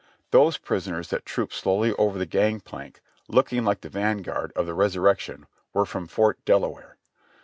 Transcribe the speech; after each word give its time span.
Those 0.31 0.57
prisoners 0.57 1.11
that 1.11 1.27
trooped 1.27 1.53
slowly 1.53 1.93
over 1.93 2.17
the 2.17 2.25
gang 2.25 2.59
plank, 2.59 3.01
looking 3.27 3.63
like 3.63 3.81
the 3.81 3.89
van 3.89 4.23
guard 4.23 4.51
of 4.55 4.65
the 4.65 4.73
Resurrection, 4.73 5.45
were 5.75 5.85
from 5.85 6.07
Fort 6.07 6.43
Delaware. 6.43 6.97